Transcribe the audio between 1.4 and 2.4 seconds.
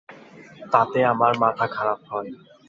মাথা খারাপ হয়।